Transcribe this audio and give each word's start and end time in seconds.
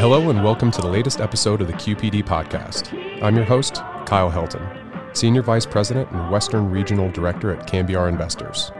Hello, 0.00 0.30
and 0.30 0.42
welcome 0.42 0.70
to 0.70 0.80
the 0.80 0.88
latest 0.88 1.20
episode 1.20 1.60
of 1.60 1.66
the 1.66 1.74
QPD 1.74 2.24
podcast. 2.24 2.90
I'm 3.22 3.36
your 3.36 3.44
host, 3.44 3.74
Kyle 4.06 4.30
Helton, 4.30 5.14
Senior 5.14 5.42
Vice 5.42 5.66
President 5.66 6.10
and 6.10 6.30
Western 6.30 6.70
Regional 6.70 7.10
Director 7.10 7.54
at 7.54 7.66
Cambiar 7.68 8.08
Investors. 8.08 8.72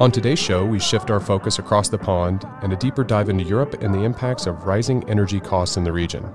On 0.00 0.10
today's 0.10 0.40
show, 0.40 0.64
we 0.66 0.80
shift 0.80 1.08
our 1.08 1.20
focus 1.20 1.60
across 1.60 1.88
the 1.88 1.96
pond 1.96 2.44
and 2.62 2.72
a 2.72 2.76
deeper 2.76 3.04
dive 3.04 3.28
into 3.28 3.44
Europe 3.44 3.80
and 3.80 3.94
the 3.94 4.02
impacts 4.02 4.48
of 4.48 4.64
rising 4.64 5.08
energy 5.08 5.38
costs 5.38 5.76
in 5.76 5.84
the 5.84 5.92
region. 5.92 6.28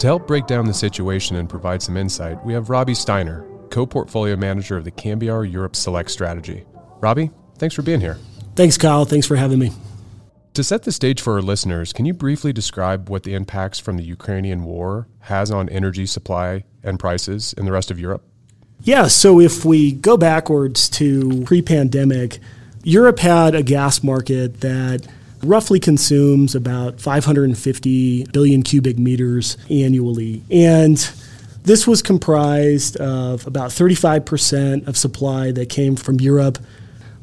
To 0.00 0.06
help 0.08 0.26
break 0.26 0.48
down 0.48 0.66
the 0.66 0.74
situation 0.74 1.36
and 1.36 1.48
provide 1.48 1.80
some 1.80 1.96
insight, 1.96 2.44
we 2.44 2.54
have 2.54 2.70
Robbie 2.70 2.94
Steiner, 2.94 3.46
co 3.70 3.86
portfolio 3.86 4.34
manager 4.34 4.76
of 4.76 4.82
the 4.82 4.90
Cambiar 4.90 5.44
Europe 5.44 5.76
Select 5.76 6.10
strategy. 6.10 6.64
Robbie, 7.00 7.30
thanks 7.58 7.76
for 7.76 7.82
being 7.82 8.00
here. 8.00 8.18
Thanks, 8.56 8.76
Kyle. 8.76 9.04
Thanks 9.04 9.28
for 9.28 9.36
having 9.36 9.60
me. 9.60 9.70
To 10.58 10.64
set 10.64 10.82
the 10.82 10.90
stage 10.90 11.20
for 11.20 11.34
our 11.34 11.40
listeners, 11.40 11.92
can 11.92 12.04
you 12.04 12.12
briefly 12.12 12.52
describe 12.52 13.08
what 13.08 13.22
the 13.22 13.32
impacts 13.32 13.78
from 13.78 13.96
the 13.96 14.02
Ukrainian 14.02 14.64
war 14.64 15.06
has 15.20 15.52
on 15.52 15.68
energy 15.68 16.04
supply 16.04 16.64
and 16.82 16.98
prices 16.98 17.52
in 17.52 17.64
the 17.64 17.70
rest 17.70 17.92
of 17.92 18.00
Europe? 18.00 18.24
Yeah, 18.82 19.06
so 19.06 19.40
if 19.40 19.64
we 19.64 19.92
go 19.92 20.16
backwards 20.16 20.88
to 20.88 21.44
pre 21.44 21.62
pandemic, 21.62 22.40
Europe 22.82 23.20
had 23.20 23.54
a 23.54 23.62
gas 23.62 24.02
market 24.02 24.60
that 24.62 25.06
roughly 25.44 25.78
consumes 25.78 26.56
about 26.56 27.00
550 27.00 28.24
billion 28.32 28.64
cubic 28.64 28.98
meters 28.98 29.56
annually. 29.70 30.42
And 30.50 30.96
this 31.62 31.86
was 31.86 32.02
comprised 32.02 32.96
of 32.96 33.46
about 33.46 33.70
35% 33.70 34.88
of 34.88 34.96
supply 34.96 35.52
that 35.52 35.68
came 35.68 35.94
from 35.94 36.18
Europe, 36.18 36.58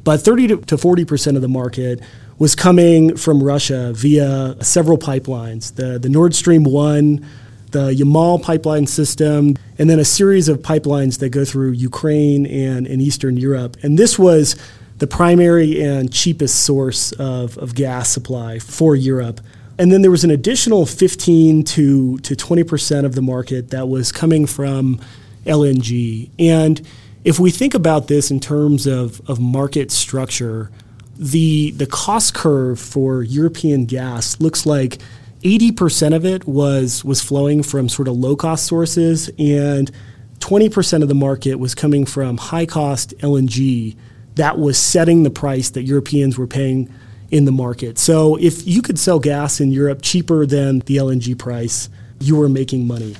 but 0.05 0.21
30 0.21 0.47
to 0.47 0.77
40% 0.77 1.35
of 1.35 1.41
the 1.41 1.49
market 1.49 1.99
was 2.37 2.55
coming 2.55 3.15
from 3.15 3.41
Russia 3.41 3.93
via 3.93 4.55
several 4.61 4.97
pipelines 4.97 5.75
the, 5.75 5.97
the 5.97 6.09
Nord 6.09 6.35
Stream 6.35 6.63
1, 6.63 7.25
the 7.71 7.91
Yamal 7.91 8.41
pipeline 8.41 8.87
system, 8.87 9.55
and 9.77 9.89
then 9.89 9.99
a 9.99 10.05
series 10.05 10.47
of 10.47 10.59
pipelines 10.59 11.19
that 11.19 11.29
go 11.29 11.45
through 11.45 11.71
Ukraine 11.71 12.45
and, 12.45 12.87
and 12.87 13.01
Eastern 13.01 13.37
Europe. 13.37 13.77
And 13.83 13.97
this 13.97 14.19
was 14.19 14.55
the 14.97 15.07
primary 15.07 15.81
and 15.81 16.11
cheapest 16.11 16.63
source 16.63 17.11
of, 17.13 17.57
of 17.57 17.75
gas 17.75 18.09
supply 18.09 18.59
for 18.59 18.95
Europe. 18.95 19.41
And 19.77 19.91
then 19.91 20.01
there 20.01 20.11
was 20.11 20.23
an 20.23 20.31
additional 20.31 20.85
15 20.85 21.63
to, 21.65 22.17
to 22.19 22.35
20% 22.35 23.05
of 23.05 23.15
the 23.15 23.21
market 23.21 23.71
that 23.71 23.89
was 23.89 24.11
coming 24.11 24.45
from 24.45 25.01
LNG. 25.45 26.29
And 26.39 26.85
if 27.25 27.39
we 27.39 27.51
think 27.51 27.73
about 27.73 28.07
this 28.07 28.31
in 28.31 28.39
terms 28.39 28.87
of, 28.87 29.21
of 29.29 29.39
market 29.39 29.91
structure, 29.91 30.71
the, 31.17 31.71
the 31.71 31.85
cost 31.85 32.33
curve 32.33 32.79
for 32.79 33.23
European 33.23 33.85
gas 33.85 34.39
looks 34.39 34.65
like 34.65 34.99
80% 35.43 36.15
of 36.15 36.25
it 36.25 36.47
was, 36.47 37.05
was 37.05 37.21
flowing 37.21 37.63
from 37.63 37.89
sort 37.89 38.07
of 38.07 38.15
low 38.15 38.35
cost 38.35 38.65
sources, 38.65 39.29
and 39.37 39.91
20% 40.39 41.01
of 41.01 41.07
the 41.07 41.15
market 41.15 41.55
was 41.55 41.75
coming 41.75 42.05
from 42.05 42.37
high 42.37 42.65
cost 42.65 43.13
LNG 43.19 43.95
that 44.35 44.59
was 44.59 44.77
setting 44.77 45.23
the 45.23 45.29
price 45.29 45.69
that 45.71 45.83
Europeans 45.83 46.37
were 46.37 46.47
paying 46.47 46.93
in 47.31 47.45
the 47.45 47.51
market. 47.51 47.97
So 47.97 48.35
if 48.35 48.67
you 48.67 48.81
could 48.81 48.99
sell 48.99 49.19
gas 49.19 49.59
in 49.59 49.71
Europe 49.71 50.01
cheaper 50.01 50.45
than 50.45 50.79
the 50.79 50.97
LNG 50.97 51.37
price, 51.37 51.89
you 52.19 52.35
were 52.35 52.49
making 52.49 52.85
money. 52.85 53.15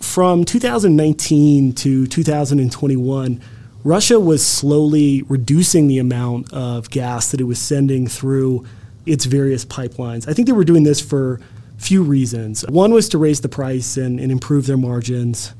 From 0.00 0.44
2019 0.44 1.72
to 1.74 2.06
2021, 2.06 3.40
Russia 3.84 4.20
was 4.20 4.44
slowly 4.44 5.22
reducing 5.22 5.88
the 5.88 5.98
amount 5.98 6.52
of 6.52 6.88
gas 6.90 7.30
that 7.30 7.40
it 7.40 7.44
was 7.44 7.58
sending 7.58 8.06
through 8.06 8.64
its 9.06 9.24
various 9.24 9.64
pipelines. 9.64 10.28
I 10.28 10.32
think 10.32 10.46
they 10.46 10.52
were 10.52 10.64
doing 10.64 10.84
this 10.84 11.00
for 11.00 11.40
few 11.78 12.02
reasons. 12.02 12.64
One 12.68 12.92
was 12.92 13.08
to 13.08 13.18
raise 13.18 13.40
the 13.40 13.48
price 13.48 13.96
and, 13.96 14.20
and 14.20 14.30
improve 14.30 14.66
their 14.66 14.76
margins. 14.76 15.52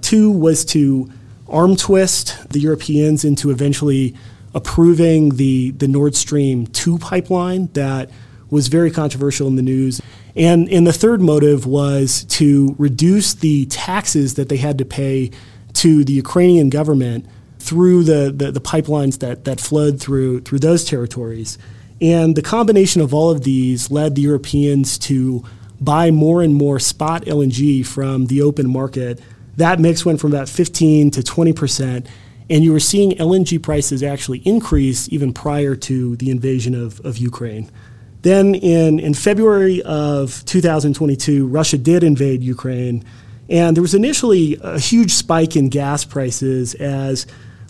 Two 0.00 0.30
was 0.30 0.64
to 0.66 1.08
arm 1.48 1.76
twist 1.76 2.48
the 2.50 2.58
Europeans 2.58 3.24
into 3.24 3.50
eventually 3.50 4.16
approving 4.54 5.36
the, 5.36 5.70
the 5.72 5.86
Nord 5.86 6.16
Stream 6.16 6.66
2 6.66 6.98
pipeline 6.98 7.68
that 7.74 8.10
was 8.50 8.68
very 8.68 8.90
controversial 8.90 9.46
in 9.46 9.56
the 9.56 9.62
news. 9.62 10.00
And, 10.34 10.68
and 10.68 10.86
the 10.86 10.92
third 10.92 11.20
motive 11.20 11.66
was 11.66 12.24
to 12.24 12.74
reduce 12.78 13.34
the 13.34 13.66
taxes 13.66 14.34
that 14.34 14.48
they 14.48 14.56
had 14.56 14.78
to 14.78 14.84
pay 14.84 15.30
to 15.74 16.02
the 16.02 16.14
Ukrainian 16.14 16.70
government 16.70 17.26
through 17.58 18.04
the, 18.04 18.32
the, 18.34 18.52
the 18.52 18.60
pipelines 18.60 19.18
that, 19.18 19.44
that 19.44 19.60
flowed 19.60 20.00
through, 20.00 20.40
through 20.40 20.60
those 20.60 20.84
territories. 20.84 21.58
And 22.00 22.36
the 22.36 22.42
combination 22.42 23.00
of 23.00 23.12
all 23.12 23.30
of 23.30 23.42
these 23.42 23.90
led 23.90 24.14
the 24.14 24.22
Europeans 24.22 24.98
to 24.98 25.44
buy 25.80 26.10
more 26.10 26.42
and 26.42 26.54
more 26.54 26.78
spot 26.78 27.24
LNG 27.24 27.86
from 27.86 28.26
the 28.26 28.42
open 28.42 28.70
market. 28.70 29.20
That 29.56 29.80
mix 29.80 30.04
went 30.04 30.20
from 30.20 30.32
about 30.32 30.48
15 30.48 31.10
to 31.12 31.22
20 31.22 31.52
percent 31.52 32.06
and 32.50 32.64
you 32.64 32.72
were 32.72 32.80
seeing 32.80 33.12
LNG 33.12 33.62
prices 33.62 34.02
actually 34.02 34.38
increase 34.38 35.10
even 35.12 35.32
prior 35.32 35.74
to 35.76 36.16
the 36.16 36.30
invasion 36.30 36.74
of, 36.74 37.00
of 37.04 37.18
Ukraine. 37.18 37.70
Then 38.22 38.54
in, 38.54 38.98
in 38.98 39.14
February 39.14 39.82
of 39.82 40.44
2022, 40.46 41.46
Russia 41.46 41.78
did 41.78 42.02
invade 42.02 42.42
Ukraine, 42.42 43.04
and 43.48 43.76
there 43.76 43.82
was 43.82 43.94
initially 43.94 44.58
a 44.62 44.78
huge 44.78 45.12
spike 45.12 45.56
in 45.56 45.68
gas 45.68 46.04
prices 46.04 46.74
as 46.74 47.26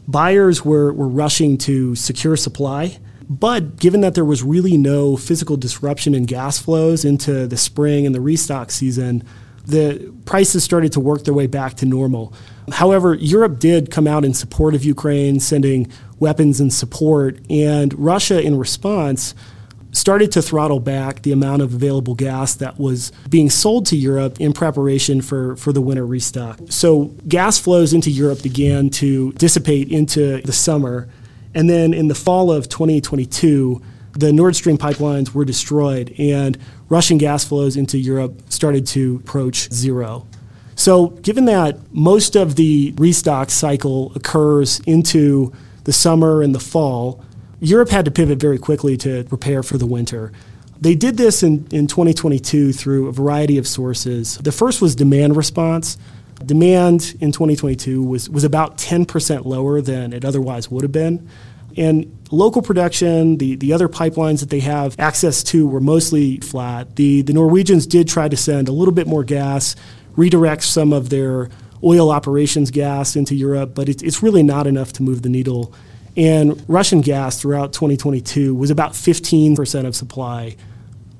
buyers 0.08 0.64
were, 0.64 0.92
were 0.92 1.06
rushing 1.06 1.58
to 1.58 1.94
secure 1.94 2.36
supply. 2.36 2.98
But 3.30 3.76
given 3.76 4.00
that 4.00 4.14
there 4.14 4.24
was 4.24 4.42
really 4.42 4.78
no 4.78 5.16
physical 5.16 5.58
disruption 5.58 6.14
in 6.14 6.24
gas 6.24 6.58
flows 6.58 7.04
into 7.04 7.46
the 7.46 7.58
spring 7.58 8.06
and 8.06 8.14
the 8.14 8.22
restock 8.22 8.70
season, 8.70 9.22
the 9.66 10.12
prices 10.24 10.64
started 10.64 10.92
to 10.92 11.00
work 11.00 11.24
their 11.24 11.34
way 11.34 11.46
back 11.46 11.74
to 11.74 11.86
normal. 11.86 12.32
However, 12.72 13.14
Europe 13.14 13.58
did 13.58 13.90
come 13.90 14.06
out 14.06 14.24
in 14.24 14.32
support 14.32 14.74
of 14.74 14.82
Ukraine, 14.82 15.40
sending 15.40 15.92
weapons 16.18 16.58
and 16.58 16.72
support, 16.72 17.38
and 17.50 17.92
Russia, 17.98 18.40
in 18.40 18.56
response, 18.58 19.34
started 19.92 20.32
to 20.32 20.42
throttle 20.42 20.80
back 20.80 21.22
the 21.22 21.32
amount 21.32 21.62
of 21.62 21.74
available 21.74 22.14
gas 22.14 22.54
that 22.56 22.78
was 22.78 23.10
being 23.28 23.50
sold 23.50 23.86
to 23.86 23.96
Europe 23.96 24.40
in 24.40 24.52
preparation 24.52 25.20
for, 25.20 25.56
for 25.56 25.72
the 25.72 25.80
winter 25.80 26.06
restock. 26.06 26.58
So, 26.68 27.06
gas 27.26 27.58
flows 27.58 27.92
into 27.92 28.10
Europe 28.10 28.42
began 28.42 28.90
to 28.90 29.32
dissipate 29.32 29.90
into 29.90 30.42
the 30.42 30.52
summer. 30.52 31.08
And 31.54 31.68
then 31.68 31.94
in 31.94 32.08
the 32.08 32.14
fall 32.14 32.52
of 32.52 32.68
2022, 32.68 33.82
the 34.12 34.32
Nord 34.32 34.56
Stream 34.56 34.76
pipelines 34.78 35.32
were 35.32 35.44
destroyed, 35.44 36.14
and 36.18 36.58
Russian 36.88 37.18
gas 37.18 37.44
flows 37.44 37.76
into 37.76 37.98
Europe 37.98 38.42
started 38.48 38.86
to 38.88 39.22
approach 39.24 39.72
zero. 39.72 40.26
So, 40.74 41.08
given 41.08 41.46
that 41.46 41.78
most 41.92 42.36
of 42.36 42.56
the 42.56 42.94
restock 42.96 43.50
cycle 43.50 44.12
occurs 44.14 44.80
into 44.86 45.52
the 45.84 45.92
summer 45.92 46.42
and 46.42 46.54
the 46.54 46.60
fall, 46.60 47.24
Europe 47.60 47.88
had 47.88 48.04
to 48.04 48.10
pivot 48.10 48.38
very 48.38 48.58
quickly 48.58 48.96
to 48.98 49.24
prepare 49.24 49.62
for 49.62 49.78
the 49.78 49.86
winter. 49.86 50.32
They 50.80 50.94
did 50.94 51.16
this 51.16 51.42
in, 51.42 51.66
in 51.72 51.88
2022 51.88 52.72
through 52.72 53.08
a 53.08 53.12
variety 53.12 53.58
of 53.58 53.66
sources. 53.66 54.38
The 54.38 54.52
first 54.52 54.80
was 54.80 54.94
demand 54.94 55.36
response. 55.36 55.98
Demand 56.44 57.16
in 57.20 57.32
2022 57.32 58.02
was, 58.02 58.30
was 58.30 58.44
about 58.44 58.78
10% 58.78 59.44
lower 59.44 59.80
than 59.80 60.12
it 60.12 60.24
otherwise 60.24 60.70
would 60.70 60.82
have 60.82 60.92
been. 60.92 61.28
And 61.76 62.16
local 62.30 62.62
production, 62.62 63.38
the, 63.38 63.56
the 63.56 63.72
other 63.72 63.88
pipelines 63.88 64.40
that 64.40 64.50
they 64.50 64.60
have 64.60 64.98
access 64.98 65.42
to 65.44 65.66
were 65.66 65.80
mostly 65.80 66.38
flat. 66.38 66.96
The, 66.96 67.22
the 67.22 67.32
Norwegians 67.32 67.86
did 67.86 68.08
try 68.08 68.28
to 68.28 68.36
send 68.36 68.68
a 68.68 68.72
little 68.72 68.94
bit 68.94 69.06
more 69.06 69.24
gas 69.24 69.74
redirect 70.18 70.64
some 70.64 70.92
of 70.92 71.10
their 71.10 71.48
oil 71.82 72.10
operations 72.10 72.72
gas 72.72 73.14
into 73.14 73.36
Europe, 73.36 73.72
but 73.74 73.88
it, 73.88 74.02
it's 74.02 74.22
really 74.22 74.42
not 74.42 74.66
enough 74.66 74.92
to 74.94 75.02
move 75.02 75.22
the 75.22 75.28
needle. 75.28 75.72
And 76.18 76.64
Russian 76.68 77.00
gas 77.00 77.40
throughout 77.40 77.72
2022 77.72 78.52
was 78.52 78.70
about 78.72 78.92
15% 78.92 79.86
of 79.86 79.94
supply, 79.94 80.56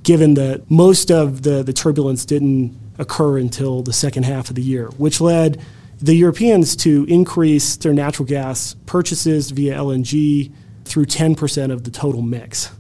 given 0.03 0.35
that 0.35 0.69
most 0.69 1.13
of 1.13 1.43
the, 1.43 1.63
the 1.63 1.73
turbulence 1.73 2.25
didn't 2.25 2.77
occur 2.99 3.39
until 3.39 3.83
the 3.83 3.93
second 3.93 4.25
half 4.25 4.51
of 4.51 4.57
the 4.57 4.63
year, 4.63 4.89
which 4.97 5.21
led 5.21 5.61
the 6.01 6.15
Europeans 6.15 6.75
to 6.75 7.07
increase 7.09 7.77
their 7.77 7.93
natural 7.93 8.27
gas 8.27 8.75
purchases 8.87 9.53
via 9.53 9.77
LNG 9.77 10.53
through 10.85 11.07
10% 11.07 11.71
of 11.71 11.85
the 11.85 11.93
total 11.93 12.21
mix. 12.21 12.73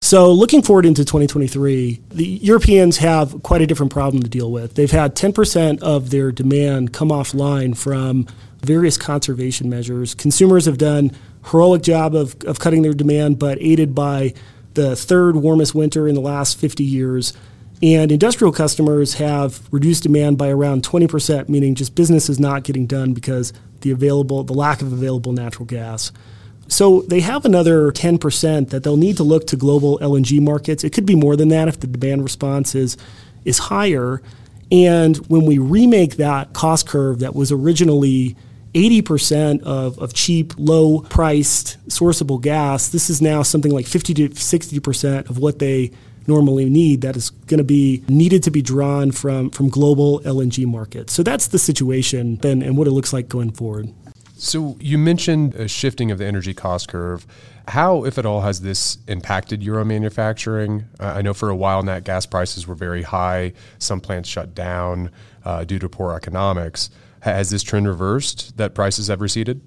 So, 0.00 0.32
looking 0.32 0.62
forward 0.62 0.84
into 0.84 1.04
2023, 1.04 2.02
the 2.08 2.24
Europeans 2.24 2.96
have 2.96 3.40
quite 3.44 3.62
a 3.62 3.68
different 3.68 3.92
problem 3.92 4.20
to 4.24 4.28
deal 4.28 4.50
with. 4.50 4.74
They've 4.74 4.90
had 4.90 5.14
10% 5.14 5.80
of 5.80 6.10
their 6.10 6.32
demand 6.32 6.92
come 6.92 7.10
offline 7.10 7.76
from 7.76 8.26
various 8.62 8.96
conservation 8.96 9.70
measures. 9.70 10.14
Consumers 10.16 10.66
have 10.66 10.78
done 10.78 11.12
heroic 11.50 11.82
job 11.82 12.14
of, 12.14 12.36
of 12.44 12.58
cutting 12.58 12.82
their 12.82 12.94
demand, 12.94 13.38
but 13.38 13.58
aided 13.60 13.94
by 13.94 14.34
the 14.74 14.96
third 14.96 15.36
warmest 15.36 15.74
winter 15.74 16.08
in 16.08 16.14
the 16.14 16.20
last 16.20 16.58
50 16.58 16.84
years. 16.84 17.32
And 17.82 18.12
industrial 18.12 18.52
customers 18.52 19.14
have 19.14 19.60
reduced 19.72 20.04
demand 20.04 20.38
by 20.38 20.48
around 20.50 20.84
20%, 20.84 21.48
meaning 21.48 21.74
just 21.74 21.94
business 21.94 22.28
is 22.28 22.38
not 22.38 22.62
getting 22.62 22.86
done 22.86 23.12
because 23.12 23.52
the 23.80 23.90
available 23.90 24.44
the 24.44 24.54
lack 24.54 24.82
of 24.82 24.92
available 24.92 25.32
natural 25.32 25.66
gas. 25.66 26.12
So 26.68 27.02
they 27.02 27.20
have 27.20 27.44
another 27.44 27.90
10% 27.90 28.70
that 28.70 28.84
they'll 28.84 28.96
need 28.96 29.16
to 29.16 29.24
look 29.24 29.46
to 29.48 29.56
global 29.56 29.98
LNG 29.98 30.40
markets. 30.40 30.84
It 30.84 30.90
could 30.90 31.04
be 31.04 31.16
more 31.16 31.36
than 31.36 31.48
that 31.48 31.68
if 31.68 31.80
the 31.80 31.88
demand 31.88 32.22
response 32.22 32.74
is, 32.74 32.96
is 33.44 33.58
higher. 33.58 34.22
And 34.70 35.16
when 35.28 35.44
we 35.44 35.58
remake 35.58 36.16
that 36.16 36.52
cost 36.54 36.88
curve 36.88 37.18
that 37.18 37.34
was 37.34 37.52
originally 37.52 38.36
80% 38.74 39.62
of, 39.62 39.98
of 39.98 40.14
cheap, 40.14 40.54
low 40.56 41.00
priced, 41.00 41.84
sourceable 41.88 42.40
gas, 42.40 42.88
this 42.88 43.10
is 43.10 43.20
now 43.20 43.42
something 43.42 43.72
like 43.72 43.86
50 43.86 44.14
to 44.14 44.28
60% 44.30 45.28
of 45.28 45.38
what 45.38 45.58
they 45.58 45.90
normally 46.26 46.70
need 46.70 47.00
that 47.02 47.16
is 47.16 47.30
going 47.30 47.58
to 47.58 47.64
be 47.64 48.04
needed 48.08 48.42
to 48.44 48.50
be 48.50 48.62
drawn 48.62 49.10
from, 49.10 49.50
from 49.50 49.68
global 49.68 50.20
LNG 50.20 50.64
markets. 50.66 51.12
So 51.12 51.22
that's 51.22 51.48
the 51.48 51.58
situation 51.58 52.38
and, 52.42 52.62
and 52.62 52.76
what 52.76 52.86
it 52.86 52.92
looks 52.92 53.12
like 53.12 53.28
going 53.28 53.50
forward. 53.50 53.92
So 54.36 54.76
you 54.80 54.98
mentioned 54.98 55.54
a 55.54 55.68
shifting 55.68 56.10
of 56.10 56.18
the 56.18 56.26
energy 56.26 56.54
cost 56.54 56.88
curve. 56.88 57.26
How, 57.68 58.04
if 58.04 58.18
at 58.18 58.26
all, 58.26 58.40
has 58.40 58.60
this 58.60 58.98
impacted 59.06 59.62
Euro 59.62 59.84
manufacturing? 59.84 60.84
Uh, 60.98 61.12
I 61.16 61.22
know 61.22 61.32
for 61.32 61.48
a 61.48 61.54
while 61.54 61.82
nat 61.84 62.00
gas 62.00 62.26
prices 62.26 62.66
were 62.66 62.74
very 62.74 63.02
high. 63.02 63.52
Some 63.78 64.00
plants 64.00 64.28
shut 64.28 64.52
down 64.52 65.12
uh, 65.44 65.62
due 65.62 65.78
to 65.78 65.88
poor 65.88 66.14
economics. 66.14 66.90
Has 67.22 67.50
this 67.50 67.62
trend 67.62 67.86
reversed 67.86 68.56
that 68.56 68.74
prices 68.74 69.06
have 69.06 69.20
receded? 69.20 69.60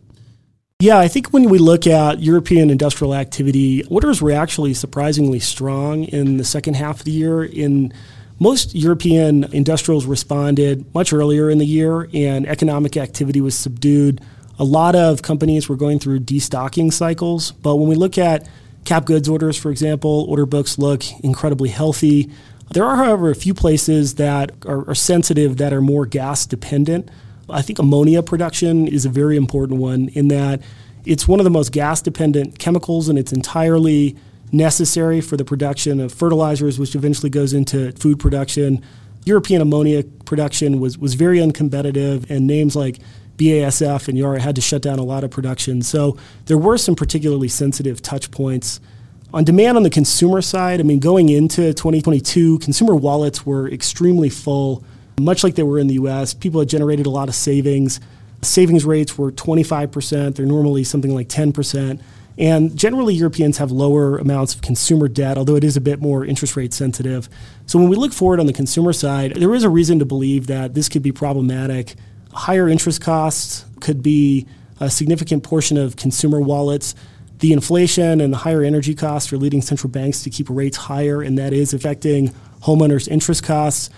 Yeah, 0.80 1.00
I 1.00 1.07
think 1.07 1.30
when 1.30 1.50
we 1.50 1.57
look 1.57 1.88
at 1.88 2.19
European 2.19 2.69
industrial 2.69 3.16
activity, 3.16 3.81
orders 3.86 4.22
were 4.22 4.34
actually 4.34 4.74
surprisingly 4.74 5.40
strong 5.40 6.04
in 6.04 6.36
the 6.36 6.44
second 6.44 6.74
half 6.74 7.00
of 7.00 7.06
the 7.06 7.12
year. 7.12 7.46
In 7.46 7.94
most 8.40 8.75
European 8.75 9.46
industrials 9.54 10.06
responded 10.06 10.94
much 10.94 11.13
earlier 11.13 11.50
in 11.50 11.57
the 11.57 11.66
year, 11.66 12.10
and 12.13 12.46
economic 12.46 12.98
activity 12.98 13.40
was 13.40 13.56
subdued. 13.58 14.19
A 14.60 14.66
lot 14.66 14.94
of 14.94 15.22
companies 15.22 15.69
were 15.69 15.78
going 15.78 16.00
through 16.00 16.19
destocking 16.19 16.92
cycles, 16.92 17.51
but 17.51 17.78
when 17.78 17.88
we 17.88 17.96
look 17.96 18.18
at 18.18 18.50
cap 18.84 19.06
goods 19.06 19.30
orders, 19.30 19.58
for 19.58 19.72
example, 19.72 20.25
order 20.28 20.46
books 20.46 20.78
look 20.78 21.04
incredibly 21.22 21.69
healthy. 21.69 22.30
There 22.74 22.84
are, 22.84 22.98
however, 22.98 23.30
a 23.30 23.36
few 23.36 23.54
places 23.54 24.16
that 24.16 24.51
are, 24.66 24.90
are 24.90 24.96
sensitive 24.96 25.56
that 25.58 25.72
are 25.72 25.81
more 25.81 26.06
gas 26.06 26.46
dependent. 26.46 27.10
I 27.50 27.62
think 27.62 27.80
ammonia 27.80 28.24
production 28.24 28.88
is 28.88 29.06
a 29.06 29.09
very 29.09 29.38
important 29.38 29.80
one 29.80 30.09
in 30.09 30.30
that 30.30 30.62
it's 31.06 31.27
one 31.27 31.39
of 31.39 31.44
the 31.44 31.51
most 31.51 31.71
gas 31.71 32.01
dependent 32.01 32.57
chemicals 32.57 33.09
and 33.09 33.19
it's 33.19 33.31
entirely 33.31 34.15
necessary 34.51 35.21
for 35.21 35.38
the 35.38 35.45
production 35.45 36.00
of 36.00 36.12
fertilizers, 36.12 36.80
which 36.80 36.95
eventually 36.95 37.30
goes 37.30 37.53
into 37.53 37.92
food 37.94 38.19
production. 38.19 38.81
European 39.25 39.62
ammonia 39.62 40.03
production 40.25 40.80
was, 40.80 40.97
was 40.97 41.15
very 41.15 41.39
uncompetitive, 41.39 42.30
and 42.30 42.47
names 42.47 42.75
like 42.75 43.00
BASF 43.38 44.07
and 44.07 44.18
Yara 44.18 44.39
had 44.39 44.56
to 44.56 44.62
shut 44.62 44.81
down 44.81 45.00
a 45.00 45.03
lot 45.03 45.24
of 45.24 45.31
production. 45.31 45.81
So 45.81 46.18
there 46.45 46.57
were 46.57 46.77
some 46.77 46.95
particularly 46.95 47.48
sensitive 47.48 48.01
touch 48.01 48.31
points. 48.31 48.80
On 49.33 49.44
demand 49.44 49.77
on 49.77 49.83
the 49.83 49.89
consumer 49.89 50.41
side, 50.41 50.80
I 50.80 50.83
mean, 50.83 51.00
going 51.00 51.30
into 51.30 51.74
2022, 51.74 52.59
consumer 52.59 52.95
wallets 52.95 53.45
were 53.45 53.68
extremely 53.68 54.30
full 54.30 54.83
much 55.19 55.44
like 55.44 55.56
they 55.56 55.63
were 55.63 55.79
in 55.79 55.88
the 55.88 55.95
US, 55.95 56.33
people 56.33 56.59
had 56.59 56.69
generated 56.69 57.06
a 57.06 57.09
lot 57.09 57.29
of 57.29 57.35
savings. 57.35 58.00
Savings 58.41 58.85
rates 58.85 59.17
were 59.17 59.31
25%, 59.31 60.35
they're 60.35 60.45
normally 60.45 60.83
something 60.83 61.13
like 61.13 61.29
10%. 61.29 62.01
And 62.38 62.75
generally, 62.75 63.13
Europeans 63.13 63.59
have 63.59 63.71
lower 63.71 64.17
amounts 64.17 64.53
of 64.56 64.62
consumer 64.62 65.07
debt, 65.07 65.38
although 65.38 65.56
it 65.56 65.63
is 65.63 65.77
a 65.77 65.81
bit 65.81 66.01
more 66.01 66.25
interest 66.25 66.57
rate 66.57 66.73
sensitive. 66.73 67.29
So, 67.65 67.79
when 67.79 67.88
we 67.88 67.95
look 67.95 68.12
forward 68.12 68.41
on 68.41 68.45
the 68.45 68.53
consumer 68.53 68.91
side, 68.91 69.35
there 69.35 69.56
is 69.56 69.63
a 69.63 69.69
reason 69.69 70.00
to 70.00 70.06
believe 70.06 70.47
that 70.47 70.73
this 70.73 70.89
could 70.89 71.01
be 71.01 71.13
problematic. 71.13 71.95
Higher 72.33 72.67
interest 72.67 73.00
costs 73.00 73.63
could 73.79 74.03
be 74.03 74.47
a 74.81 74.89
significant 74.89 75.44
portion 75.44 75.77
of 75.77 75.95
consumer 75.95 76.41
wallets. 76.41 76.94
The 77.39 77.53
inflation 77.53 78.19
and 78.19 78.33
the 78.33 78.38
higher 78.38 78.63
energy 78.63 78.95
costs 78.95 79.31
are 79.31 79.38
leading 79.38 79.62
central 79.62 79.89
banks 79.89 80.23
to 80.23 80.29
keep 80.29 80.50
rates 80.50 80.75
higher, 80.75 81.21
and 81.21 81.38
that 81.38 81.53
is 81.53 81.73
affecting 81.73 82.33
homeowners' 82.63 83.07
interest 83.07 83.44
costs. 83.44 83.89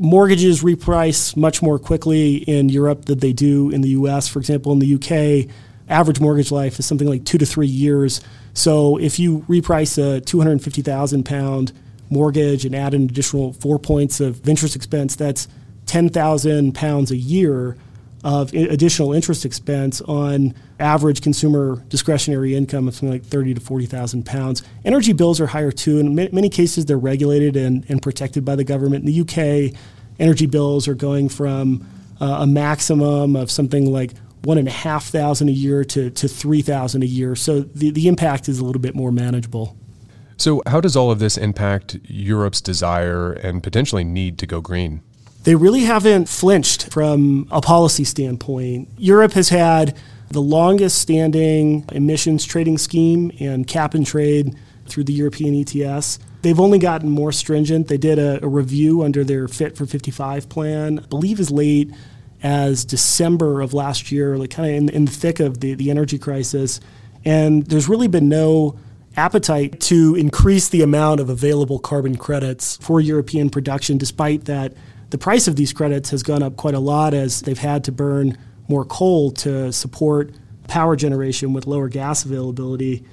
Mortgages 0.00 0.62
reprice 0.62 1.36
much 1.36 1.62
more 1.62 1.78
quickly 1.78 2.36
in 2.36 2.68
Europe 2.68 3.06
than 3.06 3.18
they 3.18 3.32
do 3.32 3.70
in 3.70 3.80
the 3.80 3.90
US. 3.90 4.28
For 4.28 4.38
example, 4.38 4.72
in 4.72 4.78
the 4.78 4.94
UK, 4.94 5.50
average 5.88 6.20
mortgage 6.20 6.50
life 6.50 6.78
is 6.78 6.86
something 6.86 7.08
like 7.08 7.24
two 7.24 7.38
to 7.38 7.46
three 7.46 7.66
years. 7.66 8.20
So 8.54 8.98
if 8.98 9.18
you 9.18 9.40
reprice 9.48 9.98
a 9.98 10.20
250,000 10.20 11.24
pound 11.24 11.72
mortgage 12.10 12.64
and 12.64 12.74
add 12.74 12.94
an 12.94 13.04
additional 13.04 13.52
four 13.54 13.78
points 13.78 14.20
of 14.20 14.46
interest 14.48 14.76
expense, 14.76 15.16
that's 15.16 15.48
10,000 15.86 16.74
pounds 16.74 17.10
a 17.10 17.16
year 17.16 17.76
of 18.24 18.54
additional 18.54 19.12
interest 19.12 19.44
expense 19.44 20.00
on 20.02 20.54
average 20.80 21.20
consumer 21.20 21.84
discretionary 21.88 22.54
income 22.54 22.88
of 22.88 22.94
something 22.94 23.12
like 23.12 23.24
30 23.24 23.54
to 23.54 23.60
40,000 23.60 24.24
pounds. 24.24 24.62
Energy 24.84 25.12
bills 25.12 25.40
are 25.40 25.46
higher 25.46 25.70
too. 25.70 25.98
In 25.98 26.14
many 26.14 26.48
cases, 26.48 26.86
they're 26.86 26.98
regulated 26.98 27.54
and, 27.54 27.84
and 27.90 28.00
protected 28.00 28.42
by 28.42 28.56
the 28.56 28.64
government. 28.64 29.06
In 29.06 29.12
the 29.12 29.20
UK, 29.20 29.78
energy 30.18 30.46
bills 30.46 30.88
are 30.88 30.94
going 30.94 31.28
from 31.28 31.86
uh, 32.18 32.38
a 32.40 32.46
maximum 32.46 33.36
of 33.36 33.50
something 33.50 33.92
like 33.92 34.12
one 34.42 34.56
and 34.56 34.68
a 34.68 34.70
half 34.70 35.06
thousand 35.06 35.50
a 35.50 35.52
year 35.52 35.84
to, 35.84 36.08
to 36.10 36.26
3,000 36.26 37.02
a 37.02 37.06
year. 37.06 37.36
So 37.36 37.60
the, 37.60 37.90
the 37.90 38.08
impact 38.08 38.48
is 38.48 38.58
a 38.58 38.64
little 38.64 38.80
bit 38.80 38.94
more 38.94 39.12
manageable. 39.12 39.76
So, 40.36 40.62
how 40.66 40.80
does 40.80 40.96
all 40.96 41.12
of 41.12 41.20
this 41.20 41.38
impact 41.38 41.96
Europe's 42.04 42.60
desire 42.60 43.32
and 43.32 43.62
potentially 43.62 44.02
need 44.02 44.36
to 44.38 44.46
go 44.46 44.60
green? 44.60 45.00
They 45.44 45.54
really 45.54 45.84
haven't 45.84 46.28
flinched 46.28 46.90
from 46.90 47.46
a 47.50 47.60
policy 47.60 48.04
standpoint. 48.04 48.88
Europe 48.96 49.32
has 49.32 49.50
had 49.50 49.96
the 50.30 50.40
longest 50.40 50.98
standing 50.98 51.84
emissions 51.92 52.44
trading 52.44 52.78
scheme 52.78 53.30
and 53.38 53.66
cap 53.66 53.94
and 53.94 54.06
trade 54.06 54.56
through 54.86 55.04
the 55.04 55.12
European 55.12 55.54
ETS. 55.54 56.18
They've 56.42 56.58
only 56.58 56.78
gotten 56.78 57.08
more 57.08 57.30
stringent. 57.30 57.88
They 57.88 57.98
did 57.98 58.18
a, 58.18 58.44
a 58.44 58.48
review 58.48 59.02
under 59.02 59.22
their 59.22 59.46
Fit 59.48 59.76
for 59.76 59.86
55 59.86 60.48
plan, 60.48 60.98
I 60.98 61.06
believe 61.06 61.40
as 61.40 61.50
late 61.50 61.90
as 62.42 62.84
December 62.84 63.60
of 63.60 63.72
last 63.72 64.12
year, 64.12 64.36
like 64.36 64.50
kind 64.50 64.68
of 64.68 64.74
in, 64.74 64.88
in 64.90 65.04
the 65.06 65.12
thick 65.12 65.40
of 65.40 65.60
the, 65.60 65.74
the 65.74 65.90
energy 65.90 66.18
crisis. 66.18 66.80
And 67.24 67.64
there's 67.66 67.88
really 67.88 68.08
been 68.08 68.28
no 68.28 68.78
appetite 69.16 69.80
to 69.80 70.14
increase 70.16 70.68
the 70.68 70.82
amount 70.82 71.20
of 71.20 71.30
available 71.30 71.78
carbon 71.78 72.16
credits 72.16 72.76
for 72.78 73.00
European 73.00 73.48
production, 73.48 73.96
despite 73.96 74.44
that 74.46 74.74
the 75.14 75.18
price 75.18 75.46
of 75.46 75.54
these 75.54 75.72
credits 75.72 76.10
has 76.10 76.24
gone 76.24 76.42
up 76.42 76.56
quite 76.56 76.74
a 76.74 76.80
lot 76.80 77.14
as 77.14 77.42
they've 77.42 77.56
had 77.56 77.84
to 77.84 77.92
burn 77.92 78.36
more 78.66 78.84
coal 78.84 79.30
to 79.30 79.72
support 79.72 80.32
power 80.66 80.96
generation 80.96 81.52
with 81.52 81.68
lower 81.68 81.88
gas 81.88 82.24
availability. 82.24 83.04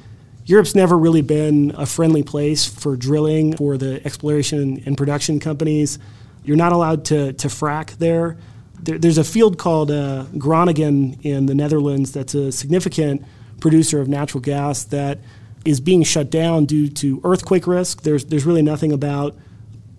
Europe's 0.46 0.74
never 0.74 0.98
really 0.98 1.22
been 1.22 1.72
a 1.78 1.86
friendly 1.86 2.24
place 2.24 2.66
for 2.66 2.96
drilling 2.96 3.56
for 3.56 3.78
the 3.78 4.04
exploration 4.04 4.82
and 4.88 4.98
production 4.98 5.40
companies. 5.40 6.00
You're 6.44 6.58
not 6.58 6.72
allowed 6.72 7.06
to, 7.06 7.34
to 7.34 7.48
frack 7.48 7.96
there. 8.00 8.36
there 8.82 8.98
there's 8.98 9.20
a 9.20 9.24
field 9.24 9.60
called 9.60 9.92
uh, 9.92 10.26
Groningen 10.40 11.20
in 11.22 11.46
the 11.46 11.54
Netherlands 11.54 12.14
that's 12.14 12.34
a 12.34 12.52
significant 12.52 13.24
producer 13.60 14.02
of 14.02 14.08
natural 14.08 14.42
gas 14.42 14.86
that 14.86 15.20
is 15.66 15.80
being 15.80 16.02
shut 16.02 16.32
down 16.32 16.66
due 16.66 16.88
to 16.88 17.22
earthquake 17.24 17.68
risk. 17.68 18.02
There's, 18.02 18.26
there's 18.26 18.48
really 18.48 18.64
nothing 18.64 18.92
about 18.92 19.36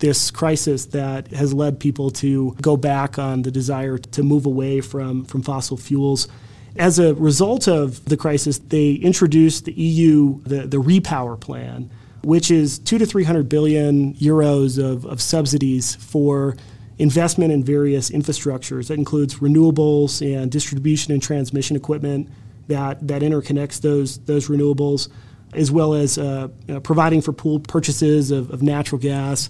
this 0.03 0.31
crisis 0.31 0.87
that 0.87 1.29
has 1.29 1.53
led 1.53 1.79
people 1.79 2.11
to 2.11 2.53
go 2.61 2.75
back 2.75 3.17
on 3.17 3.43
the 3.43 3.49
desire 3.49 3.97
to 3.97 4.21
move 4.21 4.45
away 4.45 4.81
from, 4.81 5.23
from 5.23 5.41
fossil 5.41 5.77
fuels. 5.77 6.27
As 6.75 6.99
a 6.99 7.13
result 7.15 7.69
of 7.69 8.03
the 8.03 8.17
crisis, 8.17 8.57
they 8.57 8.95
introduced 8.95 9.63
the 9.63 9.71
EU, 9.71 10.41
the, 10.41 10.67
the 10.67 10.75
Repower 10.75 11.39
Plan, 11.39 11.89
which 12.21 12.51
is 12.51 12.79
two 12.79 12.97
to 12.97 13.05
300 13.05 13.47
billion 13.47 14.13
euros 14.15 14.77
of, 14.77 15.05
of 15.05 15.21
subsidies 15.21 15.95
for 15.95 16.57
investment 16.99 17.53
in 17.53 17.63
various 17.63 18.09
infrastructures. 18.09 18.89
That 18.89 18.97
includes 18.97 19.35
renewables 19.35 20.21
and 20.21 20.51
distribution 20.51 21.13
and 21.13 21.23
transmission 21.23 21.77
equipment 21.77 22.27
that, 22.67 23.07
that 23.07 23.21
interconnects 23.21 23.79
those, 23.79 24.17
those 24.25 24.49
renewables, 24.49 25.07
as 25.53 25.71
well 25.71 25.93
as 25.93 26.17
uh, 26.17 26.49
you 26.67 26.73
know, 26.73 26.81
providing 26.81 27.21
for 27.21 27.31
pooled 27.31 27.69
purchases 27.69 28.31
of, 28.31 28.51
of 28.51 28.61
natural 28.61 28.99
gas 28.99 29.49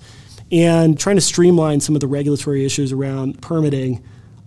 and 0.54 1.00
trying 1.00 1.16
to 1.16 1.22
streamline 1.22 1.80
some 1.80 1.96
of 1.96 2.02
the 2.02 2.08
regulatory 2.08 2.64
issues 2.64 2.92
around 2.92 3.42
permitting. 3.42 4.04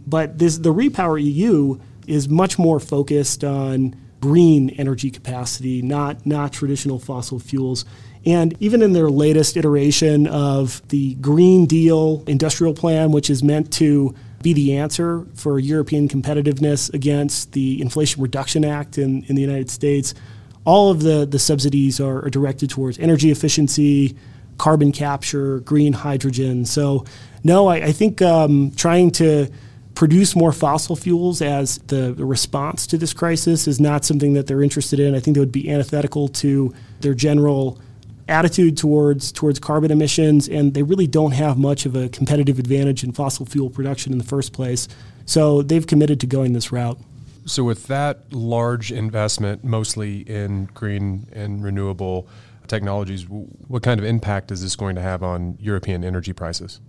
But 0.06 0.38
this, 0.38 0.56
the 0.56 0.72
Repower 0.72 1.20
EU 1.20 1.80
is 2.06 2.28
much 2.28 2.60
more 2.60 2.78
focused 2.78 3.42
on 3.42 3.96
green 4.20 4.70
energy 4.70 5.10
capacity, 5.10 5.82
not, 5.82 6.24
not 6.24 6.52
traditional 6.52 7.00
fossil 7.00 7.40
fuels. 7.40 7.84
And 8.24 8.56
even 8.60 8.82
in 8.82 8.92
their 8.92 9.10
latest 9.10 9.56
iteration 9.56 10.28
of 10.28 10.80
the 10.88 11.16
Green 11.16 11.66
Deal 11.66 12.22
industrial 12.28 12.72
plan, 12.72 13.10
which 13.10 13.28
is 13.28 13.42
meant 13.42 13.72
to 13.74 14.14
be 14.42 14.52
the 14.52 14.76
answer 14.76 15.26
for 15.34 15.58
European 15.58 16.08
competitiveness 16.08 16.92
against 16.94 17.50
the 17.50 17.80
Inflation 17.82 18.22
Reduction 18.22 18.64
Act 18.64 18.96
in, 18.96 19.24
in 19.24 19.34
the 19.34 19.42
United 19.42 19.70
States, 19.70 20.14
all 20.64 20.90
of 20.90 21.02
the, 21.02 21.26
the 21.26 21.38
subsidies 21.38 22.00
are, 22.00 22.24
are 22.24 22.30
directed 22.30 22.70
towards 22.70 22.98
energy 23.00 23.32
efficiency, 23.32 24.16
carbon 24.58 24.92
capture, 24.92 25.60
green 25.60 25.92
hydrogen. 25.92 26.64
So, 26.64 27.04
no, 27.44 27.68
I, 27.68 27.76
I 27.76 27.92
think 27.92 28.22
um, 28.22 28.72
trying 28.76 29.10
to 29.12 29.48
produce 29.94 30.36
more 30.36 30.52
fossil 30.52 30.94
fuels 30.94 31.42
as 31.42 31.78
the, 31.86 32.14
response 32.14 32.86
to 32.86 32.98
this 32.98 33.12
crisis 33.12 33.66
is 33.66 33.80
not 33.80 34.04
something 34.04 34.34
that 34.34 34.46
they're 34.46 34.62
interested 34.62 35.00
in. 35.00 35.14
I 35.14 35.20
think 35.20 35.34
that 35.34 35.40
would 35.40 35.50
be 35.50 35.70
antithetical 35.70 36.28
to 36.28 36.72
their 37.00 37.14
general 37.14 37.80
attitude 38.28 38.76
towards 38.76 39.32
towards 39.32 39.58
carbon 39.58 39.90
emissions, 39.90 40.48
and 40.48 40.74
they 40.74 40.82
really 40.82 41.06
don't 41.06 41.32
have 41.32 41.58
much 41.58 41.86
of 41.86 41.96
a 41.96 42.08
competitive 42.08 42.58
advantage 42.58 43.04
in 43.04 43.12
fossil 43.12 43.46
fuel 43.46 43.70
production 43.70 44.12
in 44.12 44.18
the 44.18 44.24
first 44.24 44.52
place. 44.52 44.88
So 45.24 45.62
they've 45.62 45.86
committed 45.86 46.20
to 46.20 46.26
going 46.26 46.52
this 46.52 46.70
route. 46.70 46.98
So 47.46 47.62
with 47.62 47.86
that 47.86 48.32
large 48.32 48.90
investment, 48.90 49.64
mostly 49.64 50.22
in 50.22 50.66
green 50.74 51.28
and 51.32 51.62
renewable 51.62 52.28
technologies, 52.68 53.26
what 53.28 53.82
kind 53.82 54.00
of 54.00 54.06
impact 54.06 54.50
is 54.50 54.62
this 54.62 54.76
going 54.76 54.96
to 54.96 55.02
have 55.02 55.22
on 55.22 55.56
European 55.60 56.04
energy 56.04 56.32
prices? 56.32 56.80